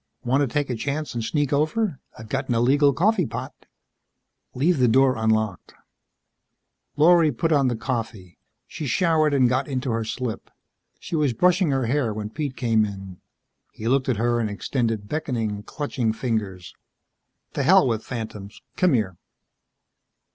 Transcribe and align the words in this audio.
"Want 0.23 0.41
to 0.41 0.47
take 0.51 0.71
a 0.71 0.75
chance 0.75 1.13
and 1.13 1.23
sneak 1.23 1.53
over? 1.53 1.99
I've 2.17 2.27
got 2.27 2.49
an 2.49 2.55
illegal 2.55 2.91
coffee 2.91 3.27
pot." 3.27 3.53
"Leave 4.55 4.79
the 4.79 4.87
door 4.87 5.15
unlocked." 5.15 5.75
Lorry 6.95 7.31
put 7.31 7.51
on 7.51 7.67
the 7.67 7.75
coffee. 7.75 8.39
She 8.65 8.87
showered 8.87 9.31
and 9.31 9.47
got 9.47 9.67
into 9.67 9.91
her 9.91 10.03
slip. 10.03 10.49
She 10.99 11.15
was 11.15 11.33
brushing 11.33 11.69
her 11.69 11.85
hair 11.85 12.15
when 12.15 12.31
Pete 12.31 12.55
came 12.55 12.83
in. 12.83 13.21
He 13.73 13.87
looked 13.87 14.09
at 14.09 14.17
her 14.17 14.39
and 14.39 14.49
extended 14.49 15.07
beckoning, 15.07 15.61
clutching 15.61 16.13
fingers. 16.13 16.73
"The 17.53 17.61
hell 17.61 17.87
with 17.87 18.03
phantoms. 18.03 18.59
Come 18.77 18.93
here." 18.93 19.17